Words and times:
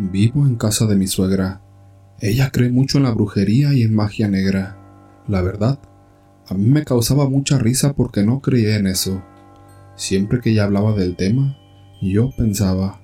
Vivo 0.00 0.46
en 0.46 0.54
casa 0.54 0.86
de 0.86 0.94
mi 0.94 1.08
suegra. 1.08 1.60
Ella 2.20 2.50
cree 2.52 2.70
mucho 2.70 2.98
en 2.98 3.04
la 3.04 3.10
brujería 3.10 3.74
y 3.74 3.82
en 3.82 3.96
magia 3.96 4.28
negra. 4.28 4.76
La 5.26 5.42
verdad, 5.42 5.80
a 6.48 6.54
mí 6.54 6.66
me 6.66 6.84
causaba 6.84 7.28
mucha 7.28 7.58
risa 7.58 7.94
porque 7.94 8.22
no 8.22 8.40
creía 8.40 8.76
en 8.76 8.86
eso. 8.86 9.20
Siempre 9.96 10.40
que 10.40 10.50
ella 10.50 10.64
hablaba 10.64 10.92
del 10.92 11.16
tema, 11.16 11.58
yo 12.00 12.30
pensaba, 12.36 13.00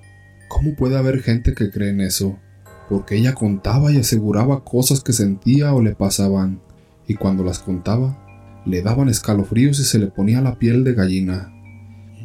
¿cómo 0.47 0.73
puede 0.77 0.97
haber 0.97 1.21
gente 1.21 1.53
que 1.53 1.69
cree 1.69 1.89
en 1.89 1.99
eso? 1.99 2.39
Porque 2.87 3.17
ella 3.17 3.33
contaba 3.33 3.91
y 3.91 3.97
aseguraba 3.97 4.63
cosas 4.63 5.01
que 5.01 5.11
sentía 5.11 5.73
o 5.73 5.81
le 5.81 5.95
pasaban, 5.95 6.61
y 7.07 7.15
cuando 7.15 7.43
las 7.43 7.59
contaba, 7.59 8.17
le 8.65 8.81
daban 8.81 9.09
escalofríos 9.09 9.81
y 9.81 9.83
se 9.83 9.99
le 9.99 10.07
ponía 10.07 10.39
la 10.39 10.57
piel 10.57 10.85
de 10.85 10.93
gallina. 10.93 11.51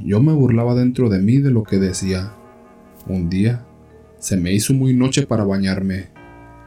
Yo 0.05 0.23
me 0.23 0.33
burlaba 0.33 0.77
dentro 0.77 1.09
de 1.09 1.19
mí 1.19 1.39
de 1.39 1.51
lo 1.51 1.65
que 1.65 1.79
decía. 1.79 2.33
Un 3.09 3.29
día, 3.29 3.67
se 4.21 4.37
me 4.37 4.53
hizo 4.53 4.75
muy 4.75 4.93
noche 4.93 5.27
para 5.27 5.45
bañarme. 5.45 6.09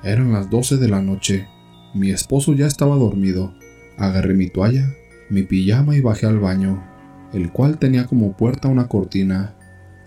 Eran 0.03 0.33
las 0.33 0.49
doce 0.49 0.77
de 0.77 0.87
la 0.87 1.01
noche. 1.01 1.47
Mi 1.93 2.09
esposo 2.09 2.53
ya 2.53 2.65
estaba 2.65 2.95
dormido. 2.95 3.53
Agarré 3.95 4.33
mi 4.33 4.49
toalla, 4.49 4.91
mi 5.29 5.43
pijama 5.43 5.95
y 5.95 6.01
bajé 6.01 6.25
al 6.25 6.39
baño, 6.39 6.83
el 7.31 7.51
cual 7.51 7.77
tenía 7.77 8.07
como 8.07 8.35
puerta 8.35 8.67
una 8.67 8.87
cortina. 8.87 9.55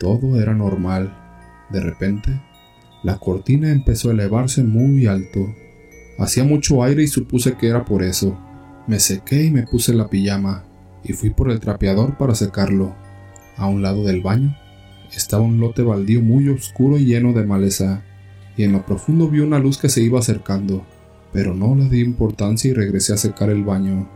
Todo 0.01 0.40
era 0.40 0.54
normal. 0.54 1.16
De 1.70 1.80
repente, 1.80 2.42
la 3.04 3.18
cortina 3.18 3.70
empezó 3.70 4.10
a 4.10 4.12
elevarse 4.12 4.65
muy 4.65 5.06
alto. 5.06 5.54
Hacía 6.18 6.42
mucho 6.42 6.82
aire 6.82 7.04
y 7.04 7.09
supuse 7.09 7.54
que 7.54 7.68
era 7.68 7.84
por 7.84 8.02
eso. 8.02 8.37
Me 8.88 8.98
sequé 8.98 9.45
y 9.45 9.51
me 9.52 9.62
puse 9.62 9.95
la 9.95 10.09
pijama 10.09 10.65
y 11.04 11.12
fui 11.12 11.30
por 11.30 11.52
el 11.52 11.60
trapeador 11.60 12.18
para 12.18 12.34
secarlo. 12.34 12.96
A 13.56 13.68
un 13.68 13.82
lado 13.82 14.02
del 14.02 14.20
baño 14.20 14.56
estaba 15.15 15.45
un 15.45 15.60
lote 15.60 15.83
baldío 15.83 16.20
muy 16.20 16.48
oscuro 16.48 16.98
y 16.98 17.05
lleno 17.05 17.33
de 17.33 17.45
maleza, 17.45 18.02
y 18.56 18.65
en 18.65 18.73
lo 18.73 18.84
profundo 18.84 19.29
vi 19.29 19.41
una 19.41 19.59
luz 19.59 19.79
que 19.79 19.88
se 19.88 20.02
iba 20.02 20.19
acercando, 20.19 20.87
pero 21.32 21.54
no 21.54 21.74
le 21.74 21.88
di 21.88 22.01
importancia 22.01 22.71
y 22.71 22.74
regresé 22.74 23.13
a 23.13 23.18
secar 23.18 23.51
el 23.51 23.65
baño. 23.65 24.09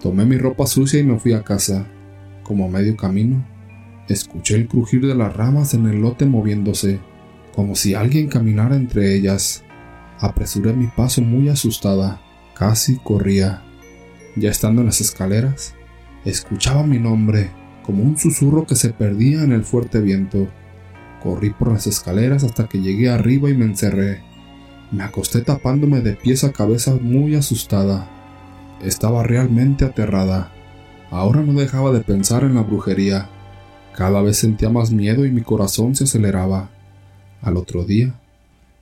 Tomé 0.00 0.24
mi 0.24 0.36
ropa 0.38 0.66
sucia 0.66 1.00
y 1.00 1.04
me 1.04 1.18
fui 1.18 1.32
a 1.32 1.42
casa. 1.42 1.86
Como 2.42 2.66
a 2.66 2.68
medio 2.68 2.96
camino, 2.96 3.46
escuché 4.08 4.56
el 4.56 4.68
crujir 4.68 5.06
de 5.06 5.14
las 5.14 5.34
ramas 5.34 5.74
en 5.74 5.86
el 5.86 6.00
lote 6.00 6.26
moviéndose, 6.26 7.00
como 7.54 7.74
si 7.74 7.94
alguien 7.94 8.28
caminara 8.28 8.76
entre 8.76 9.14
ellas. 9.14 9.62
Apresuré 10.18 10.72
mi 10.72 10.86
paso 10.86 11.22
muy 11.22 11.48
asustada, 11.48 12.20
casi 12.54 12.96
corría. 12.96 13.62
Ya 14.36 14.50
estando 14.50 14.82
en 14.82 14.86
las 14.86 15.00
escaleras, 15.00 15.74
escuchaba 16.24 16.84
mi 16.84 16.98
nombre 16.98 17.50
como 17.84 18.02
un 18.02 18.18
susurro 18.18 18.66
que 18.66 18.74
se 18.74 18.90
perdía 18.90 19.42
en 19.42 19.52
el 19.52 19.64
fuerte 19.64 20.00
viento. 20.00 20.48
Corrí 21.22 21.50
por 21.50 21.72
las 21.72 21.86
escaleras 21.86 22.44
hasta 22.44 22.66
que 22.66 22.80
llegué 22.80 23.10
arriba 23.10 23.50
y 23.50 23.54
me 23.54 23.64
encerré. 23.64 24.22
Me 24.90 25.04
acosté 25.04 25.40
tapándome 25.42 26.00
de 26.00 26.14
pies 26.14 26.44
a 26.44 26.52
cabeza 26.52 26.94
muy 27.00 27.34
asustada. 27.34 28.08
Estaba 28.82 29.22
realmente 29.22 29.84
aterrada. 29.84 30.52
Ahora 31.10 31.42
no 31.42 31.52
dejaba 31.52 31.92
de 31.92 32.00
pensar 32.00 32.42
en 32.44 32.54
la 32.54 32.62
brujería. 32.62 33.28
Cada 33.94 34.20
vez 34.22 34.38
sentía 34.38 34.70
más 34.70 34.90
miedo 34.90 35.24
y 35.24 35.30
mi 35.30 35.42
corazón 35.42 35.94
se 35.94 36.04
aceleraba. 36.04 36.70
Al 37.42 37.56
otro 37.56 37.84
día, 37.84 38.14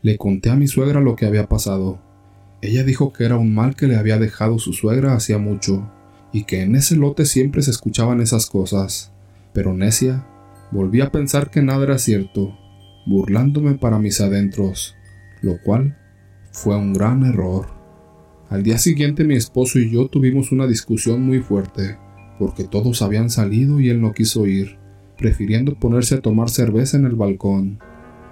le 0.02 0.16
conté 0.16 0.50
a 0.50 0.56
mi 0.56 0.66
suegra 0.68 1.00
lo 1.00 1.16
que 1.16 1.26
había 1.26 1.48
pasado. 1.48 1.98
Ella 2.60 2.84
dijo 2.84 3.12
que 3.12 3.24
era 3.24 3.36
un 3.36 3.54
mal 3.54 3.74
que 3.74 3.86
le 3.86 3.96
había 3.96 4.18
dejado 4.18 4.58
su 4.58 4.72
suegra 4.72 5.14
hacía 5.14 5.38
mucho 5.38 5.90
y 6.32 6.44
que 6.44 6.62
en 6.62 6.74
ese 6.74 6.96
lote 6.96 7.26
siempre 7.26 7.62
se 7.62 7.70
escuchaban 7.70 8.20
esas 8.20 8.46
cosas. 8.46 9.12
Pero 9.52 9.74
necia, 9.74 10.26
volví 10.70 11.00
a 11.02 11.12
pensar 11.12 11.50
que 11.50 11.62
nada 11.62 11.84
era 11.84 11.98
cierto, 11.98 12.56
burlándome 13.06 13.74
para 13.74 13.98
mis 13.98 14.20
adentros, 14.20 14.96
lo 15.42 15.60
cual 15.62 15.98
fue 16.50 16.76
un 16.76 16.94
gran 16.94 17.24
error. 17.24 17.66
Al 18.48 18.62
día 18.62 18.78
siguiente 18.78 19.24
mi 19.24 19.34
esposo 19.34 19.78
y 19.78 19.90
yo 19.90 20.08
tuvimos 20.08 20.52
una 20.52 20.66
discusión 20.66 21.22
muy 21.22 21.40
fuerte, 21.40 21.98
porque 22.38 22.64
todos 22.64 23.02
habían 23.02 23.30
salido 23.30 23.80
y 23.80 23.90
él 23.90 24.00
no 24.00 24.12
quiso 24.12 24.46
ir, 24.46 24.78
prefiriendo 25.18 25.74
ponerse 25.74 26.16
a 26.16 26.20
tomar 26.20 26.48
cerveza 26.48 26.96
en 26.96 27.04
el 27.04 27.14
balcón. 27.14 27.78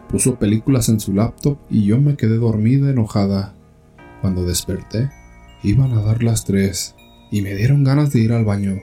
Puso 0.09 0.39
películas 0.39 0.89
en 0.89 1.01
su 1.01 1.15
laptop 1.15 1.59
y 1.71 1.85
yo 1.85 2.01
me 2.01 2.17
quedé 2.17 2.37
dormida 2.37 2.91
enojada. 2.91 3.55
Cuando 4.21 4.45
desperté, 4.45 5.09
iban 5.63 5.93
a 5.93 6.03
dar 6.03 6.23
las 6.23 6.45
tres 6.45 6.97
y 7.31 7.43
me 7.43 7.55
dieron 7.55 7.85
ganas 7.85 8.13
de 8.13 8.21
ir 8.21 8.33
al 8.33 8.45
baño. 8.45 8.81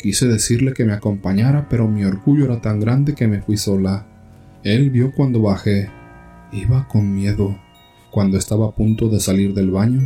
Quise 0.00 0.26
decirle 0.26 0.74
que 0.74 0.84
me 0.84 0.92
acompañara, 0.92 1.68
pero 1.68 1.88
mi 1.88 2.04
orgullo 2.04 2.44
era 2.44 2.60
tan 2.60 2.80
grande 2.80 3.14
que 3.14 3.26
me 3.26 3.40
fui 3.40 3.56
sola. 3.56 4.06
Él 4.62 4.90
vio 4.90 5.12
cuando 5.12 5.42
bajé. 5.42 5.90
Iba 6.52 6.88
con 6.88 7.14
miedo. 7.14 7.58
Cuando 8.10 8.36
estaba 8.36 8.66
a 8.68 8.74
punto 8.74 9.08
de 9.08 9.18
salir 9.18 9.54
del 9.54 9.70
baño, 9.70 10.00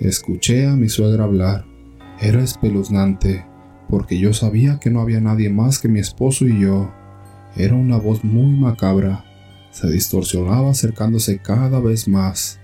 escuché 0.00 0.66
a 0.66 0.76
mi 0.76 0.88
suegra 0.88 1.24
hablar. 1.24 1.64
Era 2.20 2.42
espeluznante, 2.42 3.44
porque 3.88 4.18
yo 4.18 4.32
sabía 4.32 4.78
que 4.78 4.90
no 4.90 5.00
había 5.00 5.20
nadie 5.20 5.50
más 5.50 5.78
que 5.78 5.88
mi 5.88 5.98
esposo 5.98 6.46
y 6.46 6.60
yo. 6.60 6.92
Era 7.56 7.74
una 7.74 7.98
voz 7.98 8.24
muy 8.24 8.56
macabra. 8.56 9.24
Se 9.70 9.90
distorsionaba 9.90 10.70
acercándose 10.70 11.38
cada 11.38 11.80
vez 11.80 12.08
más. 12.08 12.60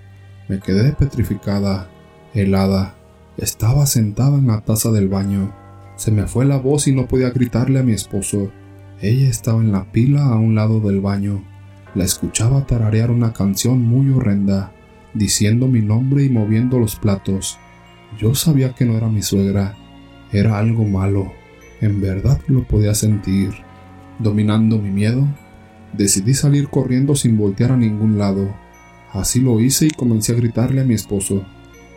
Me 0.49 0.61
quedé 0.61 0.93
petrificada, 0.93 1.91
helada. 2.35 2.98
Estaba 3.39 3.87
sentada 3.87 4.37
en 4.37 4.49
la 4.49 4.63
taza 4.63 4.91
del 4.91 5.09
baño. 5.09 5.55
Se 5.95 6.11
me 6.11 6.27
fue 6.27 6.45
la 6.45 6.57
voz 6.57 6.89
y 6.89 6.93
no 6.93 7.07
podía 7.07 7.31
gritarle 7.31 7.79
a 7.79 7.85
mi 7.85 7.93
esposo. 7.93 8.51
Ella 9.01 9.29
estaba 9.29 9.61
en 9.61 9.71
la 9.71 9.93
pila 9.93 10.27
a 10.27 10.35
un 10.35 10.57
lado 10.57 10.81
del 10.81 11.01
baño. 11.01 11.45
La 11.95 12.03
escuchaba 12.03 12.67
tararear 12.67 13.13
una 13.13 13.33
canción 13.33 13.81
muy 13.81 14.11
horrenda, 14.11 14.73
diciendo 15.15 15.69
mi 15.69 15.81
nombre 15.81 16.25
y 16.25 16.31
moviendo 16.31 16.81
los 16.81 16.97
platos. 16.97 17.61
Yo 18.19 18.35
sabía 18.35 18.75
que 18.75 18.85
no 18.85 18.97
era 18.97 19.09
mi 19.09 19.23
suegra, 19.23 19.77
era 20.33 20.59
algo 20.59 20.85
malo. 20.85 21.31
En 21.81 22.01
verdad 22.01 22.41
lo 22.49 22.65
podía 22.65 22.97
sentir. 22.97 23.51
Dominando 24.19 24.81
mi 24.81 24.91
miedo, 24.91 25.29
decidí 25.97 26.35
salir 26.35 26.71
corriendo 26.71 27.15
sin 27.15 27.39
voltear 27.39 27.71
a 27.71 27.77
ningún 27.77 28.19
lado. 28.19 28.53
Así 29.13 29.41
lo 29.41 29.61
hice 29.61 29.87
y 29.87 29.91
comencé 29.91 30.33
a 30.33 30.37
gritarle 30.37 30.81
a 30.81 30.85
mi 30.85 30.95
esposo 30.95 31.47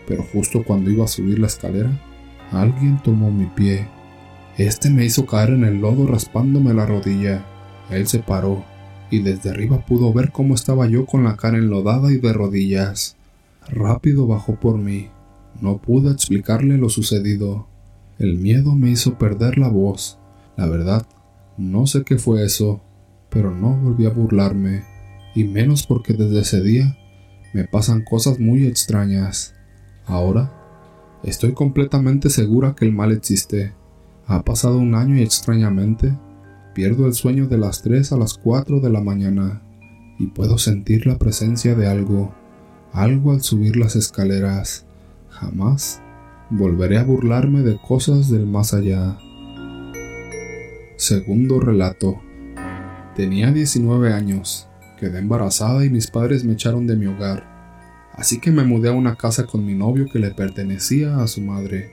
pero 0.08 0.24
justo 0.24 0.64
cuando 0.64 0.90
iba 0.90 1.06
a 1.06 1.08
subir 1.08 1.40
la 1.40 1.48
escalera, 1.48 1.92
alguien 2.52 3.02
tomó 3.04 3.32
mi 3.32 3.46
pie. 3.46 3.88
Este 4.58 4.90
me 4.90 5.06
hizo 5.06 5.26
caer 5.26 5.52
en 5.52 5.64
el 5.64 5.82
lodo 5.82 6.08
raspándome 6.08 6.74
la 6.74 6.86
rodilla. 6.86 7.46
Él 7.90 8.08
se 8.08 8.20
paró 8.20 8.64
y 9.10 9.20
desde 9.22 9.50
arriba 9.50 9.86
pudo 9.86 10.14
ver 10.14 10.32
cómo 10.32 10.56
estaba 10.56 10.88
yo 10.88 11.06
con 11.06 11.24
la 11.24 11.36
cara 11.36 11.58
enlodada 11.58 12.12
y 12.12 12.18
de 12.18 12.34
rodillas. 12.34 13.18
Rápido 13.70 14.28
bajó 14.28 14.56
por 14.56 14.78
mí. 14.78 15.10
No 15.60 15.78
pude 15.78 16.12
explicarle 16.12 16.78
lo 16.78 16.90
sucedido. 16.90 17.68
El 18.20 18.38
miedo 18.38 18.74
me 18.76 18.90
hizo 18.90 19.18
perder 19.18 19.58
la 19.58 19.68
voz. 19.68 20.18
La 20.58 20.68
verdad, 20.68 21.06
no 21.58 21.88
sé 21.88 22.04
qué 22.04 22.18
fue 22.18 22.44
eso, 22.44 22.82
pero 23.30 23.52
no 23.52 23.76
volví 23.76 24.06
a 24.06 24.10
burlarme, 24.10 24.84
y 25.36 25.44
menos 25.44 25.86
porque 25.88 26.14
desde 26.14 26.42
ese 26.42 26.62
día 26.62 26.98
me 27.54 27.66
pasan 27.66 28.04
cosas 28.04 28.40
muy 28.40 28.66
extrañas. 28.66 29.54
Ahora, 30.12 30.52
estoy 31.24 31.54
completamente 31.54 32.30
segura 32.30 32.76
que 32.76 32.84
el 32.84 32.92
mal 32.92 33.14
existe. 33.14 33.72
Ha 34.28 34.44
pasado 34.44 34.78
un 34.78 34.94
año 34.94 35.16
y 35.16 35.22
extrañamente, 35.22 36.18
pierdo 36.74 37.06
el 37.06 37.14
sueño 37.14 37.48
de 37.48 37.58
las 37.58 37.82
3 37.82 38.12
a 38.12 38.18
las 38.18 38.34
4 38.34 38.82
de 38.82 38.90
la 38.90 39.00
mañana 39.00 39.62
y 40.20 40.28
puedo 40.28 40.58
sentir 40.58 41.08
la 41.08 41.18
presencia 41.18 41.76
de 41.76 41.88
algo, 41.88 42.34
algo 42.92 43.32
al 43.32 43.42
subir 43.42 43.78
las 43.78 43.96
escaleras. 43.96 44.86
Jamás 45.30 46.02
volveré 46.50 46.98
a 46.98 47.06
burlarme 47.06 47.62
de 47.62 47.80
cosas 47.80 48.30
del 48.30 48.46
más 48.46 48.74
allá. 48.74 49.18
Segundo 50.98 51.62
relato. 51.62 52.20
Tenía 53.16 53.54
19 53.54 54.12
años, 54.12 54.68
quedé 55.00 55.20
embarazada 55.20 55.86
y 55.86 55.90
mis 55.90 56.12
padres 56.12 56.44
me 56.44 56.52
echaron 56.52 56.86
de 56.86 56.98
mi 56.98 57.06
hogar. 57.06 57.51
Así 58.14 58.40
que 58.40 58.52
me 58.52 58.64
mudé 58.64 58.90
a 58.90 58.94
una 58.94 59.16
casa 59.16 59.46
con 59.46 59.66
mi 59.66 59.74
novio 59.74 60.08
que 60.12 60.20
le 60.20 60.32
pertenecía 60.32 61.22
a 61.22 61.28
su 61.28 61.42
madre. 61.42 61.90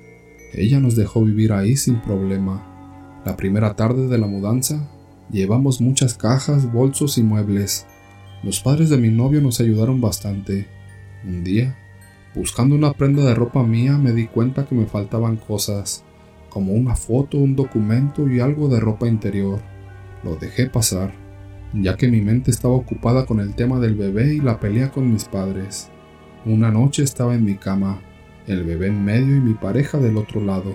Ella 0.53 0.81
nos 0.81 0.97
dejó 0.97 1.23
vivir 1.23 1.53
ahí 1.53 1.77
sin 1.77 2.01
problema. 2.01 3.21
La 3.25 3.37
primera 3.37 3.75
tarde 3.75 4.09
de 4.09 4.19
la 4.19 4.27
mudanza, 4.27 4.89
llevamos 5.31 5.81
muchas 5.81 6.15
cajas, 6.15 6.73
bolsos 6.73 7.19
y 7.19 7.23
muebles. 7.23 7.87
Los 8.43 8.61
padres 8.61 8.91
de 8.91 8.99
mi 8.99 9.11
novio 9.11 9.41
nos 9.41 9.61
ayudaron 9.61 10.01
bastante. 10.01 10.67
Un 11.25 11.45
día, 11.45 11.77
buscando 12.35 12.75
una 12.75 12.93
prenda 12.93 13.25
de 13.25 13.35
ropa 13.35 13.63
mía, 13.63 13.99
me 13.99 14.13
di 14.13 14.27
cuenta 14.27 14.67
que 14.67 14.75
me 14.75 14.87
faltaban 14.87 15.37
cosas, 15.37 16.05
como 16.49 16.73
una 16.73 16.97
foto, 16.97 17.39
un 17.39 17.57
documento 17.57 18.29
y 18.29 18.41
algo 18.41 18.69
de 18.69 18.81
ropa 18.81 19.07
interior. 19.07 19.61
Lo 20.25 20.37
dejé 20.37 20.69
pasar, 20.69 21.13
ya 21.75 21.97
que 21.97 22.09
mi 22.09 22.21
mente 22.21 22.51
estaba 22.51 22.75
ocupada 22.75 23.27
con 23.27 23.41
el 23.41 23.55
tema 23.55 23.79
del 23.79 23.95
bebé 23.95 24.35
y 24.35 24.41
la 24.41 24.59
pelea 24.59 24.91
con 24.91 25.13
mis 25.13 25.25
padres. 25.25 25.91
Una 26.49 26.71
noche 26.71 27.03
estaba 27.03 27.35
en 27.35 27.45
mi 27.45 27.57
cama, 27.57 28.01
el 28.47 28.65
bebé 28.65 28.87
en 28.87 29.05
medio 29.05 29.37
y 29.37 29.41
mi 29.41 29.53
pareja 29.53 29.99
del 29.99 30.17
otro 30.17 30.41
lado, 30.41 30.73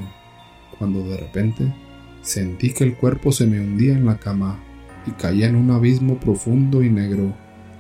cuando 0.78 1.04
de 1.04 1.18
repente 1.18 1.74
sentí 2.22 2.72
que 2.72 2.84
el 2.84 2.96
cuerpo 2.96 3.32
se 3.32 3.48
me 3.48 3.60
hundía 3.60 3.94
en 3.94 4.06
la 4.06 4.20
cama 4.20 4.60
y 5.08 5.12
caía 5.14 5.48
en 5.48 5.56
un 5.56 5.72
abismo 5.72 6.20
profundo 6.20 6.84
y 6.84 6.92
negro. 6.92 7.34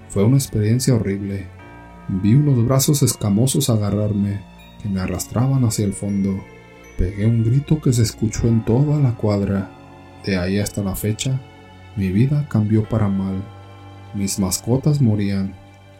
Fue 0.09 0.23
una 0.23 0.37
experiencia 0.37 0.95
horrible. 0.95 1.45
Vi 2.09 2.33
unos 2.33 2.65
brazos 2.65 3.03
escamosos 3.03 3.69
agarrarme, 3.69 4.39
que 4.81 4.89
me 4.89 4.99
arrastraban 4.99 5.63
hacia 5.63 5.85
el 5.85 5.93
fondo. 5.93 6.43
Pegué 6.97 7.27
un 7.27 7.43
grito 7.43 7.79
que 7.79 7.93
se 7.93 8.01
escuchó 8.01 8.47
en 8.47 8.65
toda 8.65 8.97
la 8.97 9.15
cuadra. 9.15 9.69
De 10.25 10.35
ahí 10.35 10.57
hasta 10.57 10.81
la 10.81 10.95
fecha, 10.95 11.39
mi 11.95 12.09
vida 12.09 12.47
cambió 12.49 12.89
para 12.89 13.07
mal. 13.07 13.35
Mis 14.15 14.39
mascotas 14.39 14.99
morían. 14.99 15.53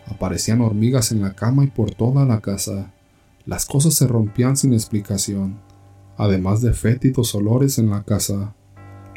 Aparecían 0.07 0.61
hormigas 0.61 1.11
en 1.11 1.21
la 1.21 1.33
cama 1.33 1.63
y 1.63 1.67
por 1.67 1.91
toda 1.91 2.25
la 2.25 2.41
casa. 2.41 2.93
Las 3.45 3.65
cosas 3.65 3.93
se 3.93 4.07
rompían 4.07 4.55
sin 4.57 4.73
explicación, 4.73 5.59
además 6.17 6.61
de 6.61 6.73
fétidos 6.73 7.35
olores 7.35 7.77
en 7.77 7.89
la 7.89 8.03
casa. 8.03 8.55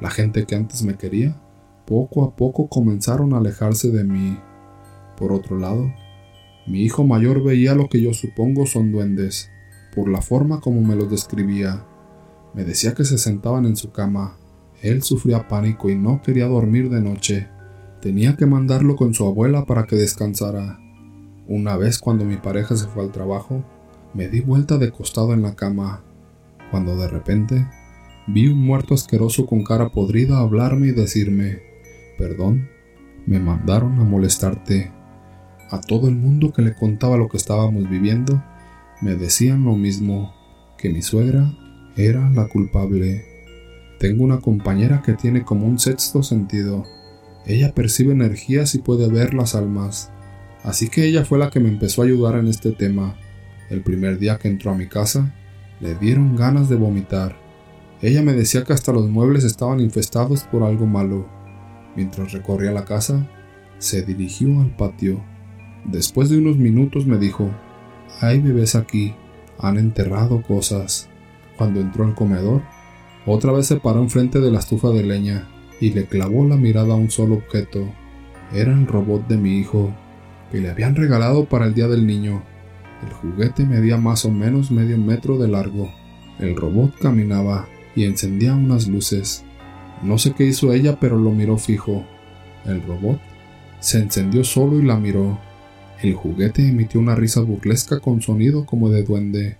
La 0.00 0.10
gente 0.10 0.46
que 0.46 0.54
antes 0.54 0.82
me 0.82 0.96
quería, 0.96 1.40
poco 1.86 2.24
a 2.24 2.36
poco 2.36 2.68
comenzaron 2.68 3.32
a 3.32 3.38
alejarse 3.38 3.90
de 3.90 4.04
mí. 4.04 4.38
Por 5.16 5.32
otro 5.32 5.58
lado, 5.58 5.92
mi 6.66 6.80
hijo 6.80 7.04
mayor 7.04 7.42
veía 7.44 7.74
lo 7.74 7.88
que 7.88 8.02
yo 8.02 8.12
supongo 8.12 8.66
son 8.66 8.90
duendes, 8.90 9.50
por 9.94 10.08
la 10.08 10.20
forma 10.20 10.60
como 10.60 10.80
me 10.80 10.96
los 10.96 11.10
describía. 11.10 11.84
Me 12.54 12.64
decía 12.64 12.94
que 12.94 13.04
se 13.04 13.18
sentaban 13.18 13.64
en 13.66 13.76
su 13.76 13.92
cama. 13.92 14.36
Él 14.82 15.02
sufría 15.02 15.46
pánico 15.46 15.88
y 15.88 15.94
no 15.94 16.20
quería 16.22 16.46
dormir 16.46 16.90
de 16.90 17.00
noche. 17.00 17.48
Tenía 18.06 18.36
que 18.36 18.46
mandarlo 18.46 18.94
con 18.94 19.14
su 19.14 19.26
abuela 19.26 19.64
para 19.64 19.88
que 19.88 19.96
descansara. 19.96 20.78
Una 21.48 21.76
vez 21.76 21.98
cuando 21.98 22.24
mi 22.24 22.36
pareja 22.36 22.76
se 22.76 22.86
fue 22.86 23.02
al 23.02 23.10
trabajo, 23.10 23.64
me 24.14 24.28
di 24.28 24.38
vuelta 24.38 24.78
de 24.78 24.92
costado 24.92 25.34
en 25.34 25.42
la 25.42 25.56
cama, 25.56 26.04
cuando 26.70 26.96
de 26.96 27.08
repente 27.08 27.66
vi 28.28 28.46
un 28.46 28.64
muerto 28.64 28.94
asqueroso 28.94 29.44
con 29.44 29.64
cara 29.64 29.88
podrida 29.88 30.38
hablarme 30.38 30.86
y 30.86 30.92
decirme, 30.92 31.58
perdón, 32.16 32.68
me 33.26 33.40
mandaron 33.40 33.98
a 33.98 34.04
molestarte. 34.04 34.92
A 35.72 35.80
todo 35.80 36.06
el 36.06 36.14
mundo 36.14 36.52
que 36.52 36.62
le 36.62 36.76
contaba 36.76 37.16
lo 37.16 37.28
que 37.28 37.38
estábamos 37.38 37.90
viviendo, 37.90 38.40
me 39.02 39.16
decían 39.16 39.64
lo 39.64 39.74
mismo, 39.74 40.32
que 40.78 40.90
mi 40.90 41.02
suegra 41.02 41.52
era 41.96 42.30
la 42.30 42.46
culpable. 42.46 43.24
Tengo 43.98 44.22
una 44.22 44.38
compañera 44.38 45.02
que 45.02 45.14
tiene 45.14 45.42
como 45.42 45.66
un 45.66 45.80
sexto 45.80 46.22
sentido. 46.22 46.84
Ella 47.46 47.72
percibe 47.72 48.12
energías 48.12 48.74
y 48.74 48.78
puede 48.78 49.08
ver 49.08 49.32
las 49.32 49.54
almas. 49.54 50.10
Así 50.64 50.88
que 50.88 51.06
ella 51.06 51.24
fue 51.24 51.38
la 51.38 51.50
que 51.50 51.60
me 51.60 51.68
empezó 51.68 52.02
a 52.02 52.06
ayudar 52.06 52.34
en 52.36 52.48
este 52.48 52.72
tema. 52.72 53.16
El 53.70 53.82
primer 53.82 54.18
día 54.18 54.38
que 54.38 54.48
entró 54.48 54.72
a 54.72 54.76
mi 54.76 54.88
casa, 54.88 55.32
le 55.80 55.94
dieron 55.94 56.34
ganas 56.34 56.68
de 56.68 56.74
vomitar. 56.74 57.36
Ella 58.02 58.22
me 58.22 58.32
decía 58.32 58.64
que 58.64 58.72
hasta 58.72 58.92
los 58.92 59.08
muebles 59.08 59.44
estaban 59.44 59.78
infestados 59.78 60.42
por 60.44 60.64
algo 60.64 60.86
malo. 60.86 61.28
Mientras 61.94 62.32
recorría 62.32 62.72
la 62.72 62.84
casa, 62.84 63.28
se 63.78 64.02
dirigió 64.02 64.60
al 64.60 64.74
patio. 64.74 65.22
Después 65.84 66.28
de 66.28 66.38
unos 66.38 66.56
minutos 66.56 67.06
me 67.06 67.16
dijo, 67.16 67.48
hay 68.20 68.40
bebés 68.40 68.74
aquí, 68.74 69.14
han 69.58 69.78
enterrado 69.78 70.42
cosas. 70.42 71.08
Cuando 71.56 71.80
entró 71.80 72.04
al 72.04 72.16
comedor, 72.16 72.62
otra 73.24 73.52
vez 73.52 73.66
se 73.66 73.76
paró 73.76 74.02
enfrente 74.02 74.40
de 74.40 74.50
la 74.50 74.58
estufa 74.58 74.90
de 74.90 75.04
leña 75.04 75.48
y 75.80 75.90
le 75.90 76.06
clavó 76.06 76.46
la 76.46 76.56
mirada 76.56 76.94
a 76.94 76.96
un 76.96 77.10
solo 77.10 77.36
objeto. 77.36 77.88
Era 78.52 78.72
el 78.72 78.86
robot 78.86 79.26
de 79.28 79.36
mi 79.36 79.58
hijo, 79.58 79.92
que 80.50 80.60
le 80.60 80.70
habían 80.70 80.96
regalado 80.96 81.44
para 81.46 81.66
el 81.66 81.74
día 81.74 81.88
del 81.88 82.06
niño. 82.06 82.42
El 83.06 83.12
juguete 83.12 83.64
medía 83.64 83.96
más 83.96 84.24
o 84.24 84.30
menos 84.30 84.70
medio 84.70 84.96
metro 84.98 85.38
de 85.38 85.48
largo. 85.48 85.90
El 86.38 86.56
robot 86.56 86.98
caminaba 86.98 87.66
y 87.94 88.04
encendía 88.04 88.54
unas 88.54 88.88
luces. 88.88 89.44
No 90.02 90.18
sé 90.18 90.32
qué 90.32 90.44
hizo 90.44 90.72
ella, 90.72 90.98
pero 91.00 91.18
lo 91.18 91.30
miró 91.30 91.58
fijo. 91.58 92.04
El 92.64 92.82
robot 92.82 93.20
se 93.80 93.98
encendió 93.98 94.44
solo 94.44 94.78
y 94.78 94.82
la 94.82 94.96
miró. 94.96 95.38
El 96.02 96.14
juguete 96.14 96.68
emitió 96.68 97.00
una 97.00 97.14
risa 97.14 97.40
burlesca 97.40 98.00
con 98.00 98.20
sonido 98.20 98.66
como 98.66 98.90
de 98.90 99.02
duende. 99.02 99.56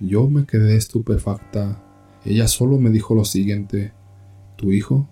Yo 0.00 0.28
me 0.28 0.46
quedé 0.46 0.76
estupefacta. 0.76 1.82
Ella 2.24 2.46
solo 2.48 2.78
me 2.78 2.90
dijo 2.90 3.14
lo 3.14 3.24
siguiente. 3.24 3.92
Tu 4.56 4.72
hijo 4.72 5.08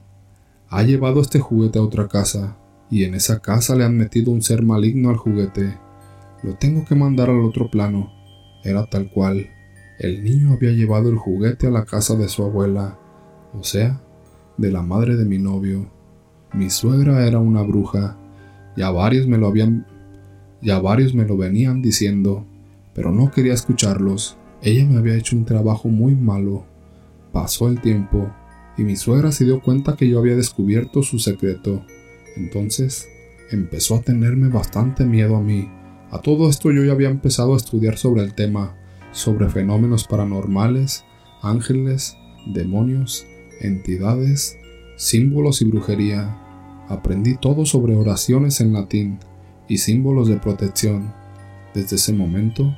ha 0.71 0.85
llevado 0.85 1.21
este 1.21 1.41
juguete 1.41 1.81
a 1.81 1.83
otra 1.83 2.07
casa, 2.07 2.57
y 2.91 3.03
en 3.03 3.15
esa 3.15 3.41
casa 3.41 3.75
le 3.75 3.85
han 3.85 3.97
metido 3.97 4.31
un 4.31 4.41
ser 4.41 4.63
maligno 4.63 5.11
al 5.11 5.17
juguete. 5.17 5.77
Lo 6.45 6.55
tengo 6.55 6.85
que 6.85 6.95
mandar 6.95 7.29
al 7.29 7.41
otro 7.41 7.69
plano. 7.71 8.13
Era 8.63 8.87
tal 8.87 9.11
cual. 9.11 9.49
El 9.99 10.23
niño 10.23 10.53
había 10.53 10.71
llevado 10.71 11.11
el 11.11 11.17
juguete 11.17 11.67
a 11.67 11.71
la 11.71 11.85
casa 11.85 12.15
de 12.15 12.29
su 12.29 12.45
abuela, 12.45 12.99
o 13.53 13.65
sea, 13.65 14.01
de 14.57 14.71
la 14.71 14.83
madre 14.83 15.17
de 15.17 15.25
mi 15.25 15.39
novio. 15.39 15.91
Mi 16.55 16.71
suegra 16.71 17.27
era 17.27 17.41
una 17.41 17.63
bruja. 17.63 18.17
Ya 18.77 18.91
varios 18.91 19.27
me 19.27 19.39
lo 19.39 19.49
habían 19.49 19.87
ya 20.63 20.79
varios 20.79 21.15
me 21.15 21.25
lo 21.25 21.39
venían 21.39 21.81
diciendo, 21.81 22.45
pero 22.95 23.13
no 23.13 23.31
quería 23.31 23.55
escucharlos. 23.55 24.37
Ella 24.63 24.85
me 24.85 24.99
había 24.99 25.17
hecho 25.17 25.35
un 25.35 25.47
trabajo 25.47 25.89
muy 25.89 26.15
malo. 26.15 26.65
Pasó 27.33 27.69
el 27.69 27.81
tiempo 27.81 28.31
y 28.81 28.83
mi 28.83 28.97
suegra 28.97 29.31
se 29.31 29.45
dio 29.45 29.61
cuenta 29.61 29.95
que 29.95 30.09
yo 30.09 30.19
había 30.19 30.35
descubierto 30.37 31.03
su 31.03 31.19
secreto. 31.19 31.85
Entonces 32.35 33.11
empezó 33.51 33.97
a 33.97 34.01
tenerme 34.01 34.49
bastante 34.49 35.05
miedo 35.05 35.37
a 35.37 35.43
mí. 35.43 35.69
A 36.11 36.23
todo 36.23 36.49
esto 36.49 36.73
yo 36.73 36.83
ya 36.83 36.93
había 36.93 37.11
empezado 37.11 37.53
a 37.53 37.59
estudiar 37.59 37.99
sobre 37.99 38.23
el 38.23 38.33
tema, 38.33 38.75
sobre 39.13 39.51
fenómenos 39.51 40.05
paranormales, 40.05 41.05
ángeles, 41.43 42.17
demonios, 42.47 43.27
entidades, 43.61 44.57
símbolos 44.97 45.61
y 45.61 45.67
brujería. 45.67 46.39
Aprendí 46.89 47.37
todo 47.37 47.67
sobre 47.67 47.95
oraciones 47.95 48.63
en 48.63 48.73
latín 48.73 49.19
y 49.69 49.77
símbolos 49.77 50.27
de 50.29 50.39
protección. 50.39 51.13
Desde 51.75 51.97
ese 51.97 52.15
momento 52.15 52.75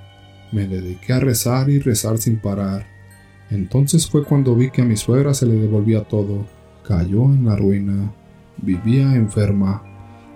me 0.50 0.66
dediqué 0.66 1.12
a 1.12 1.20
rezar 1.20 1.70
y 1.70 1.78
rezar 1.78 2.18
sin 2.18 2.40
parar. 2.40 2.91
Entonces 3.52 4.08
fue 4.08 4.24
cuando 4.24 4.56
vi 4.56 4.70
que 4.70 4.80
a 4.80 4.86
mi 4.86 4.96
suegra 4.96 5.34
se 5.34 5.44
le 5.44 5.54
devolvía 5.54 6.04
todo. 6.04 6.46
Cayó 6.88 7.24
en 7.26 7.44
la 7.44 7.54
ruina, 7.54 8.10
vivía 8.56 9.14
enferma, 9.14 9.82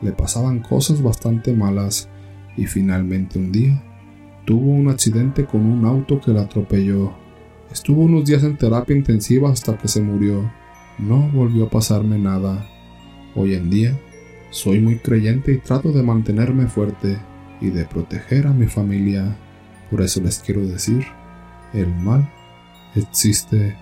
le 0.03 0.13
pasaban 0.13 0.61
cosas 0.61 1.03
bastante 1.03 1.55
malas 1.55 2.11
y 2.59 2.67
finalmente 2.67 3.39
un 3.39 3.53
día 3.53 3.83
tuvo 4.45 4.71
un 4.71 4.89
accidente 4.89 5.47
con 5.47 5.63
un 5.63 5.87
auto 5.87 6.21
que 6.21 6.31
la 6.31 6.43
atropelló. 6.43 7.15
Estuvo 7.73 8.03
unos 8.03 8.27
días 8.27 8.45
en 8.45 8.59
terapia 8.59 8.95
intensiva 8.95 9.51
hasta 9.51 9.79
que 9.79 9.89
se 9.89 10.03
murió. 10.03 10.53
No 10.99 11.31
volvió 11.31 11.65
a 11.65 11.71
pasarme 11.71 12.19
nada. 12.19 12.67
Hoy 13.35 13.55
en 13.55 13.71
día 13.71 13.99
soy 14.51 14.79
muy 14.79 14.99
creyente 14.99 15.53
y 15.53 15.59
trato 15.59 15.91
de 15.91 16.03
mantenerme 16.03 16.67
fuerte 16.67 17.17
y 17.63 17.71
de 17.71 17.87
proteger 17.87 18.47
a 18.47 18.53
mi 18.53 18.67
familia. 18.67 19.39
Por 19.91 20.03
eso 20.03 20.21
les 20.21 20.39
quiero 20.39 20.67
decir, 20.67 21.07
el 21.73 21.89
mal 21.95 22.31
existe 22.97 23.77